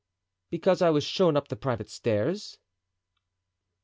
[0.49, 2.57] "Because I was shown up the private stairs."